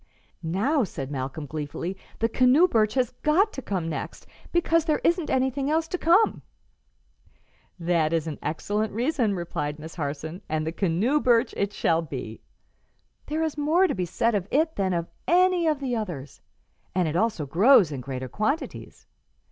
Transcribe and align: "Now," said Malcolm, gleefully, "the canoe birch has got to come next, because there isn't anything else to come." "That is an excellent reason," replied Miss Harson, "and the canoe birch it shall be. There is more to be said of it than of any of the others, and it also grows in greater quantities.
"Now," 0.41 0.83
said 0.83 1.11
Malcolm, 1.11 1.45
gleefully, 1.45 1.95
"the 2.17 2.27
canoe 2.27 2.67
birch 2.67 2.95
has 2.95 3.11
got 3.21 3.53
to 3.53 3.61
come 3.61 3.87
next, 3.87 4.25
because 4.51 4.85
there 4.85 4.99
isn't 5.03 5.29
anything 5.29 5.69
else 5.69 5.87
to 5.89 5.99
come." 5.99 6.41
"That 7.77 8.11
is 8.11 8.25
an 8.25 8.39
excellent 8.41 8.93
reason," 8.93 9.35
replied 9.35 9.77
Miss 9.77 9.93
Harson, 9.93 10.41
"and 10.49 10.65
the 10.65 10.71
canoe 10.71 11.19
birch 11.19 11.53
it 11.55 11.71
shall 11.71 12.01
be. 12.01 12.41
There 13.27 13.43
is 13.43 13.59
more 13.59 13.85
to 13.85 13.93
be 13.93 14.05
said 14.05 14.33
of 14.33 14.47
it 14.49 14.75
than 14.75 14.93
of 14.93 15.07
any 15.27 15.67
of 15.67 15.79
the 15.79 15.95
others, 15.95 16.41
and 16.95 17.07
it 17.07 17.15
also 17.15 17.45
grows 17.45 17.91
in 17.91 18.01
greater 18.01 18.27
quantities. 18.27 19.05